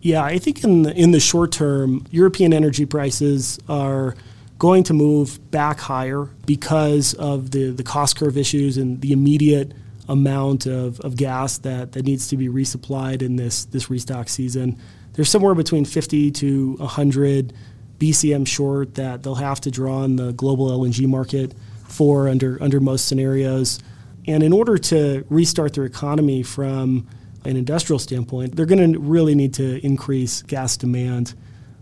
Yeah, 0.00 0.22
I 0.22 0.38
think 0.38 0.62
in 0.62 0.82
the, 0.82 0.94
in 0.94 1.12
the 1.12 1.20
short 1.20 1.52
term, 1.52 2.06
European 2.10 2.52
energy 2.52 2.84
prices 2.84 3.58
are 3.68 4.14
going 4.58 4.84
to 4.84 4.92
move 4.92 5.50
back 5.50 5.80
higher 5.80 6.28
because 6.46 7.14
of 7.14 7.50
the, 7.50 7.70
the 7.70 7.82
cost 7.82 8.16
curve 8.16 8.36
issues 8.36 8.76
and 8.76 9.00
the 9.00 9.12
immediate 9.12 9.72
amount 10.08 10.66
of, 10.66 11.00
of 11.00 11.16
gas 11.16 11.58
that, 11.58 11.92
that 11.92 12.04
needs 12.04 12.28
to 12.28 12.36
be 12.36 12.48
resupplied 12.48 13.22
in 13.22 13.36
this, 13.36 13.64
this 13.66 13.88
restock 13.90 14.28
season. 14.28 14.78
There's 15.14 15.30
somewhere 15.30 15.54
between 15.54 15.84
50 15.84 16.30
to 16.32 16.74
100 16.74 17.52
BCM 17.98 18.46
short 18.46 18.94
that 18.96 19.22
they'll 19.22 19.34
have 19.36 19.60
to 19.62 19.70
draw 19.70 20.02
on 20.02 20.16
the 20.16 20.32
global 20.32 20.68
LNG 20.68 21.06
market 21.06 21.54
for 21.88 22.28
under, 22.28 22.62
under 22.62 22.80
most 22.80 23.06
scenarios. 23.06 23.78
And 24.26 24.42
in 24.42 24.52
order 24.52 24.78
to 24.78 25.24
restart 25.28 25.74
their 25.74 25.84
economy 25.84 26.42
from 26.42 27.06
an 27.44 27.56
industrial 27.56 27.98
standpoint, 27.98 28.56
they're 28.56 28.66
going 28.66 28.92
to 28.92 28.98
really 28.98 29.34
need 29.34 29.54
to 29.54 29.84
increase 29.84 30.42
gas 30.42 30.76
demand. 30.76 31.34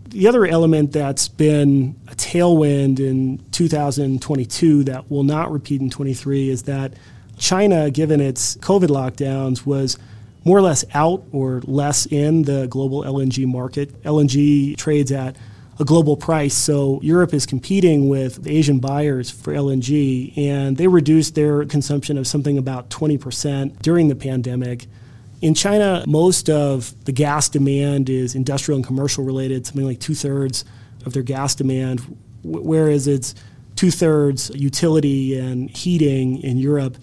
The 0.09 0.27
other 0.27 0.45
element 0.45 0.91
that's 0.91 1.27
been 1.27 1.95
a 2.07 2.15
tailwind 2.15 2.99
in 2.99 3.39
2022 3.51 4.83
that 4.83 5.09
will 5.09 5.23
not 5.23 5.51
repeat 5.51 5.81
in 5.81 5.89
23 5.89 6.49
is 6.49 6.63
that 6.63 6.93
China, 7.37 7.89
given 7.89 8.21
its 8.21 8.55
COVID 8.57 8.89
lockdowns, 8.89 9.65
was 9.65 9.97
more 10.43 10.57
or 10.57 10.61
less 10.61 10.83
out 10.93 11.23
or 11.31 11.61
less 11.65 12.05
in 12.05 12.43
the 12.43 12.67
global 12.67 13.03
LNG 13.03 13.47
market. 13.47 14.01
LNG 14.03 14.77
trades 14.77 15.11
at 15.11 15.35
a 15.79 15.85
global 15.85 16.15
price, 16.15 16.53
so 16.53 16.99
Europe 17.01 17.33
is 17.33 17.45
competing 17.45 18.07
with 18.07 18.45
Asian 18.47 18.79
buyers 18.79 19.31
for 19.31 19.53
LNG, 19.53 20.37
and 20.37 20.77
they 20.77 20.87
reduced 20.87 21.35
their 21.35 21.65
consumption 21.65 22.17
of 22.17 22.27
something 22.27 22.57
about 22.57 22.89
20% 22.89 23.81
during 23.81 24.07
the 24.07 24.15
pandemic. 24.15 24.85
In 25.41 25.53
China, 25.53 26.03
most 26.07 26.49
of 26.49 26.93
the 27.05 27.11
gas 27.11 27.49
demand 27.49 28.09
is 28.09 28.35
industrial 28.35 28.77
and 28.77 28.85
commercial 28.85 29.23
related, 29.23 29.65
something 29.65 29.85
like 29.85 29.99
two 29.99 30.15
thirds 30.15 30.63
of 31.05 31.13
their 31.13 31.23
gas 31.23 31.55
demand, 31.55 32.17
whereas 32.43 33.07
it's 33.07 33.33
two 33.75 33.91
thirds 33.91 34.51
utility 34.51 35.37
and 35.37 35.69
heating 35.69 36.41
in 36.43 36.57
Europe. 36.57 36.97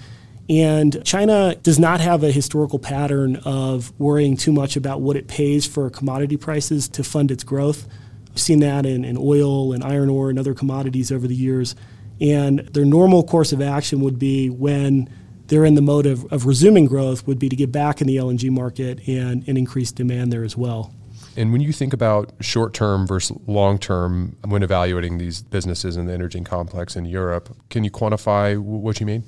And 0.48 1.04
China 1.04 1.54
does 1.56 1.78
not 1.78 2.00
have 2.00 2.24
a 2.24 2.32
historical 2.32 2.78
pattern 2.78 3.36
of 3.44 3.92
worrying 4.00 4.36
too 4.36 4.52
much 4.52 4.76
about 4.76 5.00
what 5.00 5.16
it 5.16 5.28
pays 5.28 5.66
for 5.66 5.90
commodity 5.90 6.36
prices 6.36 6.88
to 6.88 7.04
fund 7.04 7.30
its 7.30 7.44
growth. 7.44 7.86
We've 8.30 8.40
seen 8.40 8.60
that 8.60 8.86
in, 8.86 9.04
in 9.04 9.16
oil 9.18 9.72
and 9.72 9.84
iron 9.84 10.08
ore 10.08 10.30
and 10.30 10.38
other 10.38 10.54
commodities 10.54 11.12
over 11.12 11.26
the 11.26 11.34
years. 11.34 11.74
And 12.20 12.60
their 12.60 12.84
normal 12.84 13.22
course 13.22 13.52
of 13.52 13.62
action 13.62 14.00
would 14.00 14.18
be 14.18 14.50
when 14.50 15.08
they're 15.46 15.64
in 15.64 15.74
the 15.74 15.82
mode 15.82 16.06
of, 16.06 16.24
of 16.32 16.46
resuming 16.46 16.86
growth 16.86 17.26
would 17.26 17.38
be 17.38 17.48
to 17.48 17.56
get 17.56 17.72
back 17.72 18.00
in 18.00 18.06
the 18.06 18.16
LNG 18.16 18.50
market 18.50 19.06
and, 19.08 19.46
and 19.48 19.58
increase 19.58 19.90
demand 19.90 20.32
there 20.32 20.44
as 20.44 20.56
well. 20.56 20.94
And 21.36 21.52
when 21.52 21.60
you 21.60 21.72
think 21.72 21.92
about 21.92 22.32
short 22.40 22.74
term 22.74 23.06
versus 23.06 23.36
long 23.46 23.78
term 23.78 24.36
when 24.44 24.62
evaluating 24.62 25.18
these 25.18 25.42
businesses 25.42 25.96
in 25.96 26.06
the 26.06 26.12
energy 26.12 26.40
complex 26.40 26.96
in 26.96 27.04
Europe, 27.04 27.56
can 27.68 27.84
you 27.84 27.90
quantify 27.90 28.58
what 28.58 29.00
you 29.00 29.06
mean? 29.06 29.24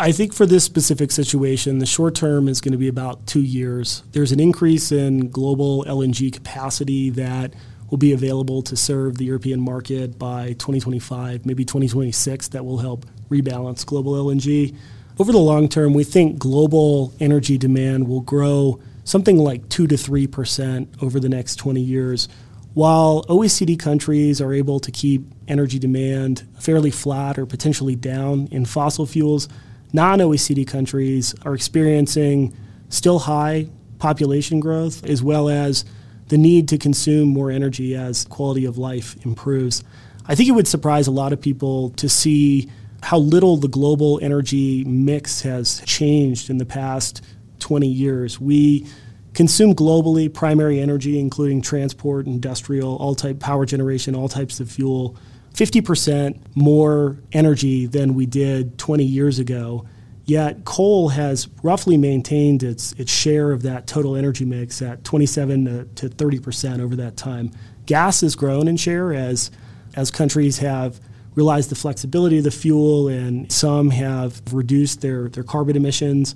I 0.00 0.10
think 0.10 0.32
for 0.34 0.46
this 0.46 0.64
specific 0.64 1.12
situation, 1.12 1.78
the 1.78 1.86
short 1.86 2.16
term 2.16 2.48
is 2.48 2.60
going 2.60 2.72
to 2.72 2.78
be 2.78 2.88
about 2.88 3.26
two 3.26 3.42
years. 3.42 4.02
There's 4.10 4.32
an 4.32 4.40
increase 4.40 4.90
in 4.90 5.30
global 5.30 5.84
LNG 5.84 6.32
capacity 6.32 7.10
that 7.10 7.54
will 7.92 7.98
be 7.98 8.14
available 8.14 8.62
to 8.62 8.74
serve 8.74 9.18
the 9.18 9.24
European 9.26 9.60
market 9.60 10.18
by 10.18 10.54
2025, 10.54 11.44
maybe 11.44 11.62
2026, 11.62 12.48
that 12.48 12.64
will 12.64 12.78
help 12.78 13.04
rebalance 13.28 13.84
global 13.84 14.14
LNG. 14.14 14.74
Over 15.18 15.30
the 15.30 15.38
long 15.38 15.68
term, 15.68 15.92
we 15.92 16.02
think 16.02 16.38
global 16.38 17.12
energy 17.20 17.58
demand 17.58 18.08
will 18.08 18.22
grow 18.22 18.80
something 19.04 19.36
like 19.36 19.68
2 19.68 19.86
to 19.88 19.96
3% 19.96 21.02
over 21.02 21.20
the 21.20 21.28
next 21.28 21.56
20 21.56 21.82
years. 21.82 22.30
While 22.72 23.24
OECD 23.24 23.78
countries 23.78 24.40
are 24.40 24.54
able 24.54 24.80
to 24.80 24.90
keep 24.90 25.26
energy 25.46 25.78
demand 25.78 26.48
fairly 26.58 26.90
flat 26.90 27.38
or 27.38 27.44
potentially 27.44 27.94
down 27.94 28.48
in 28.50 28.64
fossil 28.64 29.04
fuels, 29.04 29.50
non 29.92 30.18
OECD 30.20 30.66
countries 30.66 31.34
are 31.44 31.54
experiencing 31.54 32.56
still 32.88 33.18
high 33.18 33.68
population 33.98 34.60
growth 34.60 35.04
as 35.04 35.22
well 35.22 35.50
as 35.50 35.84
the 36.32 36.38
need 36.38 36.66
to 36.66 36.78
consume 36.78 37.28
more 37.28 37.50
energy 37.50 37.94
as 37.94 38.24
quality 38.24 38.64
of 38.64 38.78
life 38.78 39.22
improves. 39.26 39.84
I 40.24 40.34
think 40.34 40.48
it 40.48 40.52
would 40.52 40.66
surprise 40.66 41.06
a 41.06 41.10
lot 41.10 41.34
of 41.34 41.42
people 41.42 41.90
to 41.90 42.08
see 42.08 42.70
how 43.02 43.18
little 43.18 43.58
the 43.58 43.68
global 43.68 44.18
energy 44.22 44.82
mix 44.84 45.42
has 45.42 45.82
changed 45.84 46.48
in 46.48 46.56
the 46.56 46.64
past 46.64 47.22
20 47.58 47.86
years. 47.86 48.40
We 48.40 48.86
consume 49.34 49.74
globally 49.74 50.32
primary 50.32 50.80
energy, 50.80 51.18
including 51.18 51.60
transport, 51.60 52.24
industrial, 52.24 52.96
all 52.96 53.14
type 53.14 53.38
power 53.38 53.66
generation, 53.66 54.14
all 54.14 54.30
types 54.30 54.58
of 54.58 54.70
fuel, 54.70 55.18
50% 55.52 56.40
more 56.54 57.18
energy 57.32 57.84
than 57.84 58.14
we 58.14 58.24
did 58.24 58.78
20 58.78 59.04
years 59.04 59.38
ago. 59.38 59.86
Yet 60.24 60.64
coal 60.64 61.08
has 61.10 61.48
roughly 61.62 61.96
maintained 61.96 62.62
its, 62.62 62.92
its 62.92 63.10
share 63.10 63.50
of 63.50 63.62
that 63.62 63.86
total 63.86 64.14
energy 64.14 64.44
mix 64.44 64.80
at 64.80 65.02
27 65.04 65.94
to 65.96 66.08
30% 66.08 66.80
over 66.80 66.94
that 66.96 67.16
time. 67.16 67.50
Gas 67.86 68.20
has 68.20 68.36
grown 68.36 68.68
in 68.68 68.76
share 68.76 69.12
as, 69.12 69.50
as 69.94 70.10
countries 70.10 70.58
have 70.58 71.00
realized 71.34 71.70
the 71.70 71.74
flexibility 71.74 72.38
of 72.38 72.44
the 72.44 72.50
fuel, 72.50 73.08
and 73.08 73.50
some 73.50 73.90
have 73.90 74.42
reduced 74.52 75.00
their, 75.00 75.28
their 75.28 75.42
carbon 75.42 75.76
emissions. 75.76 76.34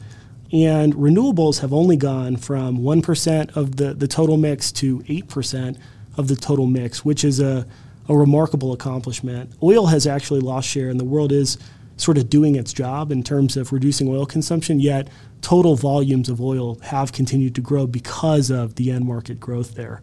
And 0.53 0.95
renewables 0.95 1.61
have 1.61 1.73
only 1.73 1.97
gone 1.97 2.37
from 2.37 2.79
1% 2.79 3.57
of 3.57 3.77
the, 3.77 3.95
the 3.95 4.09
total 4.09 4.37
mix 4.37 4.73
to 4.73 5.01
8% 5.01 5.79
of 6.17 6.29
the 6.29 6.37
total 6.37 6.67
mix, 6.67 7.05
which 7.05 7.25
is 7.25 7.41
a, 7.41 7.67
a 8.09 8.17
remarkable 8.17 8.73
accomplishment. 8.73 9.53
Oil 9.63 9.87
has 9.87 10.07
actually 10.07 10.41
lost 10.41 10.69
share, 10.69 10.89
and 10.89 10.99
the 10.99 11.05
world 11.05 11.31
is 11.31 11.59
sort 11.97 12.19
of 12.19 12.29
doing 12.29 12.57
its 12.57 12.73
job 12.73 13.11
in 13.11 13.23
terms 13.23 13.57
of 13.57 13.73
reducing 13.73 14.09
oil 14.09 14.27
consumption, 14.27 14.81
yet 14.81 15.09
total 15.41 15.77
volumes 15.77 16.29
of 16.29 16.41
oil 16.41 16.79
have 16.83 17.13
continued 17.13 17.55
to 17.55 17.61
grow 17.61 17.87
because 17.87 18.51
of 18.51 18.75
the 18.75 18.91
end 18.91 19.05
market 19.07 19.41
growth 19.41 19.75
there. 19.75 20.03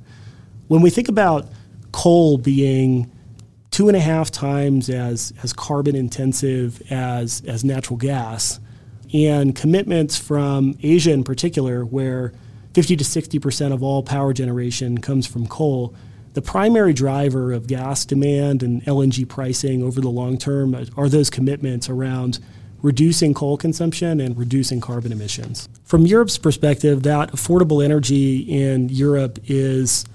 When 0.67 0.81
we 0.81 0.89
think 0.89 1.07
about 1.07 1.47
coal 1.91 2.37
being 2.37 3.11
two 3.73 3.87
and 3.87 3.97
a 3.97 3.99
half 3.99 4.29
times 4.29 4.87
as, 4.87 5.33
as 5.41 5.51
carbon 5.51 5.95
intensive 5.95 6.79
as, 6.91 7.41
as 7.47 7.63
natural 7.63 7.97
gas. 7.97 8.59
And 9.13 9.55
commitments 9.55 10.15
from 10.15 10.77
Asia 10.83 11.11
in 11.11 11.23
particular, 11.23 11.83
where 11.83 12.33
50 12.75 12.97
to 12.97 13.03
60% 13.03 13.73
of 13.73 13.81
all 13.81 14.03
power 14.03 14.31
generation 14.31 14.99
comes 14.99 15.25
from 15.25 15.47
coal, 15.47 15.95
the 16.33 16.41
primary 16.41 16.93
driver 16.93 17.53
of 17.53 17.67
gas 17.67 18.05
demand 18.05 18.63
and 18.63 18.83
LNG 18.83 19.27
pricing 19.27 19.83
over 19.83 20.01
the 20.01 20.09
long 20.09 20.37
term 20.37 20.75
are 20.97 21.09
those 21.09 21.29
commitments 21.29 21.89
around 21.89 22.39
reducing 22.81 23.33
coal 23.33 23.55
consumption 23.55 24.19
and 24.19 24.37
reducing 24.37 24.81
carbon 24.81 25.11
emissions. 25.11 25.69
From 25.85 26.05
Europe's 26.05 26.37
perspective, 26.37 27.03
that 27.03 27.31
affordable 27.31 27.83
energy 27.83 28.39
in 28.39 28.89
Europe 28.89 29.39
is 29.45 30.05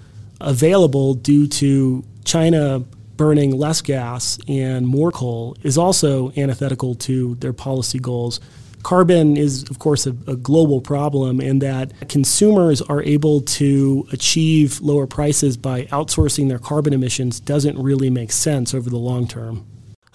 available 0.41 1.15
due 1.15 1.47
to 1.47 2.05
China 2.25 2.85
burning 3.17 3.57
less 3.57 3.81
gas 3.83 4.39
and 4.47 4.87
more 4.87 5.11
coal 5.11 5.57
is 5.63 5.77
also 5.77 6.31
antithetical 6.37 6.95
to 6.95 7.35
their 7.37 7.53
policy 7.53 7.99
goals. 7.99 8.39
Carbon 8.82 9.37
is, 9.37 9.64
of 9.70 9.78
course, 9.78 10.06
a, 10.06 10.11
a, 10.26 10.37
global 10.37 10.80
problem 10.80 11.40
in 11.40 11.58
that 11.58 12.08
consumers 12.08 12.80
are 12.82 13.02
able 13.02 13.40
to 13.40 14.06
achieve 14.12 14.80
lower 14.80 15.06
prices 15.06 15.56
by 15.56 15.85
outsourcing 15.87 16.49
their 16.49 16.58
carbon 16.58 16.92
emissions 16.92 17.40
doesn't 17.40 17.78
really 17.78 18.11
make 18.11 18.32
sense 18.32 18.75
over 18.75 18.88
the 18.88 18.97
long 18.97 19.26
term. 19.26 19.66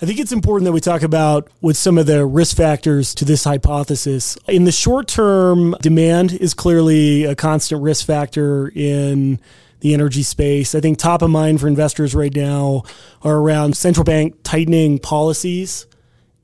I 0.02 0.06
think 0.06 0.20
it's 0.20 0.32
important 0.32 0.66
that 0.66 0.72
we 0.72 0.82
talk 0.82 1.02
about 1.02 1.50
what 1.60 1.76
some 1.76 1.98
of 1.98 2.08
the 2.08 2.26
risk 2.26 2.58
factors 2.58 3.14
to 3.16 3.26
this 3.26 3.44
hypothesis. 3.44 4.38
In 4.48 4.64
the 4.64 4.72
short 4.72 5.08
term, 5.08 5.76
demand 5.82 6.34
is 6.34 6.54
clearly 6.54 7.24
a 7.24 7.36
constant 7.36 7.82
risk 7.82 8.06
factor 8.06 8.70
in 8.70 9.40
the 9.82 9.94
energy 9.94 10.24
space. 10.24 10.76
I 10.76 10.80
think 10.80 10.98
top 10.98 11.22
of 11.22 11.30
mind 11.30 11.62
for 11.62 11.68
investors 11.68 12.16
right 12.16 12.34
now 12.34 12.84
are 13.22 13.38
around 13.38 13.78
central 13.78 14.04
bank 14.04 14.36
tightening 14.44 14.98
policies 14.98 15.86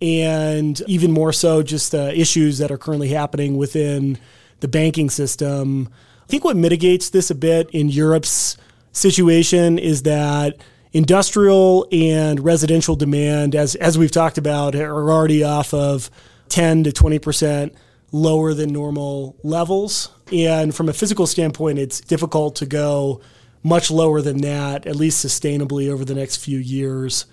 and 0.02 0.82
even 0.88 1.12
more 1.12 1.34
so 1.34 1.62
just 1.62 1.92
the 1.92 2.18
issues 2.20 2.58
that 2.60 2.72
are 2.72 2.78
currently 2.78 3.10
happening 3.10 3.58
within 3.58 4.18
the 4.62 4.68
banking 4.68 5.10
system. 5.10 5.90
I 6.24 6.28
think 6.28 6.44
what 6.44 6.56
mitigates 6.56 7.10
this 7.10 7.30
a 7.30 7.36
bit 7.36 7.70
in 7.72 7.90
Europe's 7.90 8.58
situation 8.92 9.78
is 9.78 10.04
that 10.04 10.58
industrial 10.94 11.88
and 11.92 12.40
residential 12.40 12.96
demand, 12.96 13.56
as, 13.56 13.76
as 13.76 13.98
we've 13.98 14.12
talked 14.12 14.38
about, 14.38 14.76
are 14.76 15.12
already 15.12 15.44
off 15.44 15.74
of 15.74 16.10
10 16.50 16.84
to 16.86 16.92
20% 16.92 17.74
lower 18.12 18.54
than 18.54 18.74
normal 18.74 19.36
levels. 19.44 20.10
And 20.32 20.74
from 20.74 20.90
a 20.90 20.94
physical 20.94 21.28
standpoint, 21.28 21.80
it's 21.80 22.02
difficult 22.02 22.56
to 22.58 22.66
go 22.66 23.22
much 23.62 23.92
lower 23.92 24.22
than 24.22 24.40
that, 24.42 24.88
at 24.88 24.96
least 24.96 25.24
sustainably 25.24 25.90
over 25.90 26.06
the 26.06 26.16
next 26.16 26.38
few 26.38 26.58
years. 26.58 27.26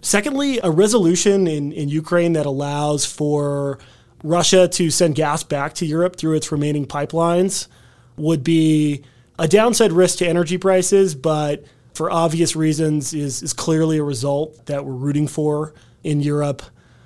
Secondly, 0.00 0.60
a 0.62 0.70
resolution 0.70 1.46
in, 1.46 1.72
in 1.72 1.88
Ukraine 1.88 2.32
that 2.34 2.46
allows 2.46 3.04
for 3.04 3.78
Russia 4.22 4.68
to 4.68 4.90
send 4.90 5.14
gas 5.14 5.42
back 5.42 5.74
to 5.74 5.86
Europe 5.86 6.16
through 6.16 6.36
its 6.36 6.52
remaining 6.52 6.86
pipelines 6.86 7.68
would 8.16 8.42
be 8.42 9.02
a 9.38 9.46
downside 9.46 9.92
risk 9.92 10.18
to 10.18 10.28
energy 10.28 10.58
prices, 10.58 11.14
but 11.14 11.64
for 11.94 12.10
obvious 12.10 12.56
reasons 12.56 13.14
is, 13.14 13.42
is 13.42 13.52
clearly 13.52 13.98
a 13.98 14.02
result 14.02 14.66
that 14.66 14.84
we're 14.84 14.92
rooting 14.92 15.26
for 15.26 15.74
in 16.04 16.20
Europe. 16.20 16.62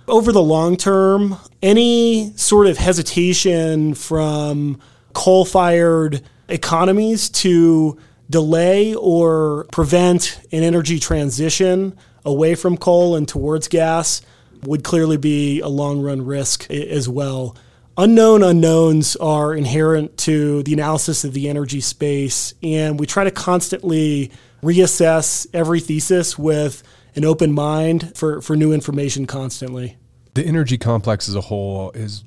Over 0.09 0.33
the 0.33 0.43
long 0.43 0.77
term, 0.77 1.37
any 1.63 2.33
sort 2.37 2.67
of 2.67 2.77
hesitation 2.77 3.95
from 3.95 4.81
coal 5.15 5.45
fired 5.45 6.23
economies 6.49 7.29
to 7.31 7.99
delay 8.29 8.95
or 8.95 9.67
prevent 9.73 10.41
an 10.53 10.63
energy 10.63 10.99
transition 10.99 11.97
away 12.25 12.55
from 12.55 12.77
coal 12.77 13.17
and 13.17 13.27
towards 13.29 13.69
gas 13.69 14.23
would 14.65 14.85
clearly 14.85 15.17
be 15.17 15.61
a 15.61 15.69
long 15.69 16.01
run 16.01 16.25
risk 16.25 16.71
as 16.71 17.09
well. 17.09 17.57
Unknown 17.99 18.43
unknowns 18.43 19.17
are 19.17 19.55
inherent 19.55 20.17
to 20.17 20.63
the 20.63 20.73
analysis 20.73 21.25
of 21.25 21.35
the 21.35 21.49
energy 21.49 21.81
space, 21.81 22.55
and 22.63 22.99
we 22.99 23.07
try 23.07 23.25
to 23.25 23.31
constantly 23.31 24.31
reassess 24.63 25.47
every 25.53 25.81
thesis 25.81 26.39
with 26.39 26.83
an 27.15 27.25
open 27.25 27.53
mind 27.53 28.17
for, 28.17 28.41
for 28.41 28.57
new 28.57 28.73
information 28.73 29.27
constantly. 29.27 29.97
The 30.35 30.47
energy 30.47 30.79
complex 30.79 31.29
as 31.29 31.35
a 31.35 31.43
whole 31.43 31.93
has 31.95 32.25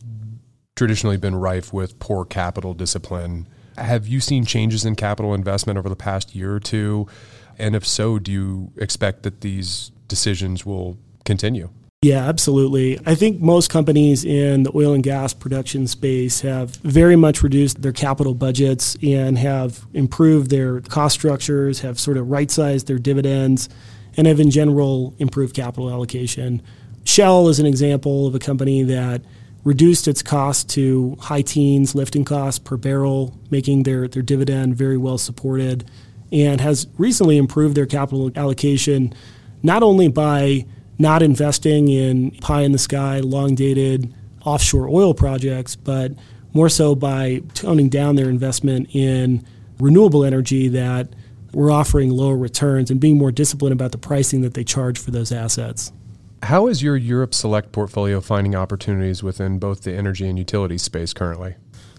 traditionally 0.75 1.17
been 1.17 1.35
rife 1.35 1.73
with 1.73 1.97
poor 1.97 2.25
capital 2.25 2.75
discipline. 2.75 3.47
Have 3.77 4.07
you 4.07 4.19
seen 4.19 4.45
changes 4.45 4.85
in 4.85 4.95
capital 4.95 5.33
investment 5.33 5.79
over 5.79 5.89
the 5.89 5.95
past 5.95 6.35
year 6.35 6.53
or 6.53 6.59
two? 6.59 7.07
And 7.57 7.75
if 7.75 7.85
so, 7.85 8.19
do 8.19 8.31
you 8.31 8.71
expect 8.77 9.24
that 9.24 9.41
these 9.41 9.91
decisions 10.07 10.65
will 10.65 10.97
continue? 11.24 11.69
Yeah, 12.01 12.27
absolutely. 12.27 13.00
I 13.07 13.15
think 13.15 13.41
most 13.41 13.71
companies 13.71 14.24
in 14.24 14.62
the 14.62 14.71
oil 14.75 14.93
and 14.93 15.03
gas 15.03 15.33
production 15.33 15.88
space 15.88 16.41
have 16.41 16.75
very 16.75 17.15
much 17.15 17.41
reduced 17.41 17.81
their 17.81 17.93
capital 17.93 18.35
budgets 18.35 18.95
and 19.01 19.39
have 19.39 19.88
improved 19.91 20.51
their 20.51 20.81
cost 20.81 21.15
structures, 21.15 21.79
have 21.79 22.00
sort 22.00 22.17
of 22.17 22.29
right 22.29 22.51
sized 22.51 22.85
their 22.85 23.00
dividends, 23.00 23.69
and 24.17 24.27
have 24.27 24.39
in 24.39 24.51
general 24.51 25.15
improved 25.17 25.55
capital 25.55 25.89
allocation. 25.89 26.62
Shell 27.05 27.47
is 27.47 27.59
an 27.59 27.65
example 27.65 28.27
of 28.27 28.35
a 28.35 28.39
company 28.39 28.83
that 28.83 29.24
reduced 29.63 30.07
its 30.07 30.21
cost 30.21 30.69
to 30.69 31.17
high 31.19 31.41
teens 31.41 31.95
lifting 31.95 32.24
costs 32.24 32.59
per 32.59 32.77
barrel, 32.77 33.35
making 33.50 33.81
their, 33.81 34.07
their 34.07 34.21
dividend 34.21 34.75
very 34.75 34.97
well 34.97 35.17
supported, 35.17 35.89
and 36.32 36.62
has 36.62 36.88
recently 36.98 37.38
improved 37.38 37.75
their 37.75 37.86
capital 37.86 38.32
allocation 38.36 39.13
not 39.63 39.84
only 39.84 40.08
by 40.08 40.65
not 40.98 41.22
investing 41.22 41.88
in 41.88 42.32
pie 42.32 42.62
in 42.62 42.72
the 42.72 42.77
sky, 42.77 43.20
long 43.20 43.55
dated 43.55 44.13
offshore 44.46 44.88
oil 44.88 45.13
projects, 45.13 45.75
but 45.75 46.12
more 46.53 46.70
so 46.70 46.96
by 46.96 47.41
toning 47.53 47.89
down 47.89 48.15
their 48.15 48.29
investment 48.29 48.88
in 48.94 49.46
renewable 49.79 50.24
energy 50.24 50.67
that 50.70 51.10
were 51.53 51.72
offering 51.72 52.12
lower 52.12 52.38
returns 52.38 52.91
and 52.91 53.00
being 53.00 53.17
more 53.17 53.32
disciplined 53.32 53.74
about 53.74 53.91
the 53.91 53.98
pricing 53.98 54.41
that 54.41 54.53
they 54.53 54.63
charge 54.63 55.00
for 55.00 55.12
those 55.12 55.32
assets. 55.32 55.91
How 56.44 56.67
is 56.67 56.84
your 56.84 56.96
Europe 56.96 57.34
Select 57.34 57.72
portfolio 57.72 58.22
finding 58.22 58.55
opportunities 58.55 59.24
within 59.24 59.58
both 59.58 59.82
the 59.82 59.94
energy 59.94 60.27
and 60.27 60.38
utilities 60.38 60.84
space 60.84 61.12
currently? 61.12 61.56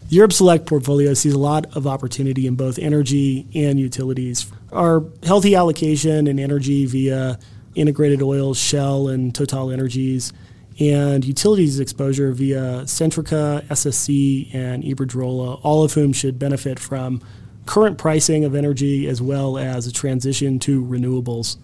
Europe 0.09 0.33
Select 0.33 0.67
portfolio 0.67 1.15
sees 1.15 1.33
a 1.33 1.39
lot 1.39 1.77
of 1.77 1.87
opportunity 1.87 2.47
in 2.47 2.55
both 2.55 2.79
energy 2.79 3.49
and 3.57 3.81
utilities. 3.81 4.47
Our 4.71 5.03
healthy 5.25 5.57
allocation 5.57 6.29
in 6.29 6.39
energy 6.39 6.87
via 6.87 7.41
integrated 7.75 8.23
oils, 8.23 8.57
Shell 8.57 9.09
and 9.09 9.35
Total 9.35 9.73
Energies, 9.73 10.33
and 10.79 11.25
utilities 11.25 11.81
exposure 11.81 12.31
via 12.33 12.83
Centrica, 12.85 13.65
SSE, 13.67 14.55
and 14.55 14.85
Iberdrola, 14.85 15.59
all 15.65 15.83
of 15.83 15.95
whom 15.95 16.13
should 16.13 16.39
benefit 16.39 16.79
from 16.79 17.21
current 17.65 17.99
pricing 17.99 18.45
of 18.45 18.55
energy 18.55 19.09
as 19.09 19.21
well 19.21 19.59
as 19.59 19.89
a 19.89 19.93
transition 19.93 20.61
to 20.61 20.85
renewables. 20.85 21.57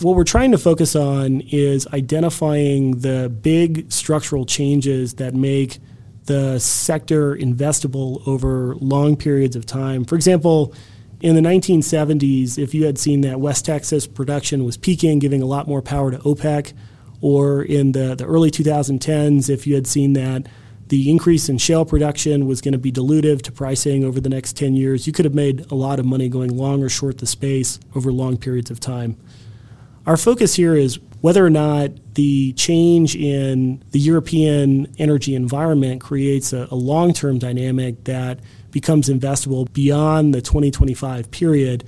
What 0.00 0.14
we're 0.14 0.24
trying 0.24 0.52
to 0.52 0.58
focus 0.58 0.94
on 0.94 1.40
is 1.50 1.88
identifying 1.88 3.00
the 3.00 3.28
big 3.28 3.90
structural 3.90 4.46
changes 4.46 5.14
that 5.14 5.34
make 5.34 5.80
the 6.26 6.58
sector 6.58 7.34
investable 7.34 8.26
over 8.26 8.76
long 8.76 9.16
periods 9.16 9.56
of 9.56 9.64
time. 9.64 10.04
For 10.04 10.14
example, 10.14 10.74
in 11.20 11.34
the 11.34 11.40
1970s, 11.40 12.58
if 12.58 12.74
you 12.74 12.84
had 12.84 12.98
seen 12.98 13.22
that 13.22 13.40
West 13.40 13.64
Texas 13.64 14.06
production 14.06 14.64
was 14.64 14.76
peaking, 14.76 15.18
giving 15.18 15.40
a 15.40 15.46
lot 15.46 15.66
more 15.66 15.80
power 15.80 16.10
to 16.10 16.18
OPEC, 16.18 16.72
or 17.20 17.62
in 17.62 17.92
the, 17.92 18.14
the 18.14 18.26
early 18.26 18.50
2010s, 18.50 19.48
if 19.48 19.66
you 19.66 19.74
had 19.74 19.86
seen 19.86 20.12
that 20.12 20.46
the 20.88 21.10
increase 21.10 21.48
in 21.48 21.58
shale 21.58 21.84
production 21.84 22.46
was 22.46 22.60
going 22.60 22.72
to 22.72 22.78
be 22.78 22.92
dilutive 22.92 23.42
to 23.42 23.50
pricing 23.50 24.04
over 24.04 24.20
the 24.20 24.28
next 24.28 24.56
10 24.56 24.74
years, 24.74 25.06
you 25.06 25.12
could 25.12 25.24
have 25.24 25.34
made 25.34 25.70
a 25.70 25.74
lot 25.74 25.98
of 25.98 26.06
money 26.06 26.28
going 26.28 26.56
long 26.56 26.82
or 26.82 26.88
short 26.88 27.18
the 27.18 27.26
space 27.26 27.80
over 27.94 28.12
long 28.12 28.36
periods 28.36 28.70
of 28.70 28.78
time. 28.78 29.16
Our 30.06 30.16
focus 30.16 30.54
here 30.54 30.76
is 30.76 31.00
whether 31.20 31.44
or 31.44 31.50
not 31.50 31.90
the 32.14 32.52
change 32.54 33.16
in 33.16 33.82
the 33.90 33.98
European 33.98 34.94
energy 34.98 35.34
environment 35.34 36.00
creates 36.00 36.52
a, 36.52 36.68
a 36.70 36.74
long 36.74 37.12
term 37.12 37.38
dynamic 37.38 38.04
that 38.04 38.40
becomes 38.70 39.08
investable 39.08 39.70
beyond 39.72 40.34
the 40.34 40.42
2025 40.42 41.30
period. 41.30 41.84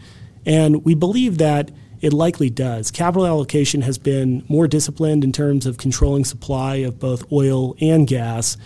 And 0.46 0.84
we 0.84 0.94
believe 0.94 1.38
that 1.38 1.70
it 2.00 2.12
likely 2.12 2.48
does. 2.48 2.90
Capital 2.90 3.26
allocation 3.26 3.82
has 3.82 3.98
been 3.98 4.44
more 4.48 4.68
disciplined 4.68 5.24
in 5.24 5.32
terms 5.32 5.66
of 5.66 5.78
controlling 5.78 6.24
supply 6.24 6.76
of 6.76 6.98
both 6.98 7.30
oil 7.32 7.74
and 7.80 8.06
gas. 8.06 8.56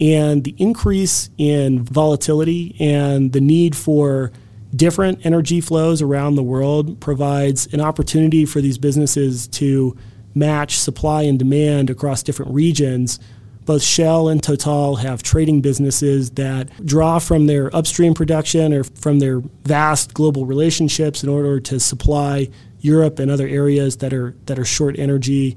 And 0.00 0.44
the 0.44 0.54
increase 0.58 1.30
in 1.38 1.82
volatility 1.82 2.76
and 2.78 3.32
the 3.32 3.40
need 3.40 3.74
for 3.74 4.30
different 4.76 5.24
energy 5.24 5.60
flows 5.60 6.02
around 6.02 6.34
the 6.34 6.42
world 6.42 7.00
provides 7.00 7.72
an 7.72 7.80
opportunity 7.80 8.44
for 8.44 8.60
these 8.60 8.78
businesses 8.78 9.48
to 9.48 9.96
match 10.34 10.78
supply 10.78 11.22
and 11.22 11.38
demand 11.38 11.88
across 11.90 12.22
different 12.22 12.52
regions 12.52 13.18
both 13.66 13.82
Shell 13.82 14.28
and 14.28 14.40
Total 14.40 14.94
have 14.96 15.24
trading 15.24 15.60
businesses 15.60 16.30
that 16.30 16.70
draw 16.86 17.18
from 17.18 17.46
their 17.48 17.74
upstream 17.74 18.14
production 18.14 18.72
or 18.72 18.84
from 18.84 19.18
their 19.18 19.40
vast 19.64 20.14
global 20.14 20.46
relationships 20.46 21.24
in 21.24 21.28
order 21.28 21.58
to 21.60 21.80
supply 21.80 22.48
Europe 22.80 23.18
and 23.18 23.28
other 23.28 23.48
areas 23.48 23.96
that 23.96 24.14
are 24.14 24.36
that 24.46 24.58
are 24.58 24.64
short 24.64 24.96
energy. 24.98 25.56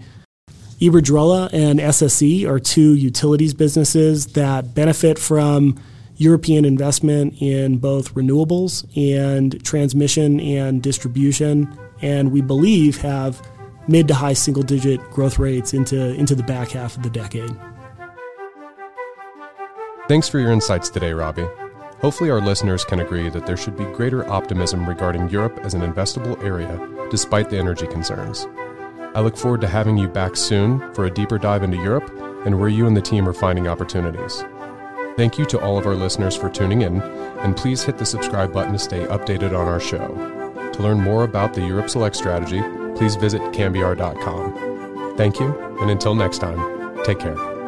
Iberdrola 0.82 1.54
and 1.54 1.80
SSE 1.80 2.48
are 2.48 2.60
two 2.60 2.96
utilities 2.96 3.54
businesses 3.54 4.28
that 4.28 4.74
benefit 4.74 5.20
from 5.20 5.80
European 6.20 6.66
investment 6.66 7.34
in 7.42 7.78
both 7.78 8.14
renewables 8.14 8.86
and 8.96 9.64
transmission 9.64 10.40
and 10.42 10.84
distribution, 10.84 11.74
and 12.02 12.32
we 12.34 12.42
believe 12.42 12.98
have 12.98 13.42
mid 13.88 14.08
to 14.10 14.14
high 14.14 14.34
single 14.34 14.62
digit 14.62 15.02
growth 15.12 15.40
rates 15.40 15.74
into, 15.74 16.14
into 16.16 16.36
the 16.36 16.44
back 16.44 16.72
half 16.72 16.98
of 16.98 17.04
the 17.04 17.10
decade. 17.10 17.56
Thanks 20.10 20.28
for 20.28 20.40
your 20.40 20.52
insights 20.52 20.90
today, 20.90 21.14
Robbie. 21.14 21.48
Hopefully, 22.02 22.30
our 22.30 22.42
listeners 22.42 22.84
can 22.84 23.00
agree 23.00 23.30
that 23.30 23.46
there 23.46 23.58
should 23.58 23.78
be 23.78 23.86
greater 23.86 24.30
optimism 24.30 24.88
regarding 24.88 25.30
Europe 25.30 25.58
as 25.64 25.74
an 25.74 25.82
investable 25.82 26.42
area 26.44 26.80
despite 27.10 27.50
the 27.50 27.58
energy 27.58 27.88
concerns. 27.88 28.46
I 29.16 29.22
look 29.22 29.38
forward 29.38 29.62
to 29.62 29.68
having 29.68 29.98
you 29.98 30.10
back 30.10 30.36
soon 30.36 30.94
for 30.94 31.06
a 31.06 31.12
deeper 31.12 31.38
dive 31.38 31.64
into 31.64 31.78
Europe 31.78 32.12
and 32.46 32.60
where 32.60 32.70
you 32.70 32.88
and 32.88 32.96
the 32.96 33.02
team 33.02 33.28
are 33.28 33.34
finding 33.34 33.68
opportunities. 33.68 34.44
Thank 35.20 35.38
you 35.38 35.46
to 35.48 35.60
all 35.60 35.78
of 35.78 35.86
our 35.86 35.96
listeners 35.96 36.38
for 36.38 36.50
tuning 36.50 36.84
in, 36.84 37.02
and 37.02 37.58
please 37.58 37.84
hit 37.84 37.98
the 37.98 38.06
subscribe 38.06 38.54
button 38.54 38.72
to 38.72 38.80
stay 38.80 39.04
updated 39.08 39.50
on 39.50 39.68
our 39.68 39.82
show. 39.82 40.08
To 40.72 40.82
learn 40.82 41.02
more 41.02 41.26
about 41.26 41.54
the 41.54 41.60
Europe 41.60 41.90
Select 41.90 42.16
strategy, 42.16 42.62
please 42.96 43.18
visit 43.18 43.42
cambiar.com. 43.52 45.18
Thank 45.18 45.42
you, 45.42 45.78
and 45.82 45.92
until 45.92 46.16
next 46.16 46.38
time, 46.38 47.04
take 47.04 47.20
care. 47.20 47.59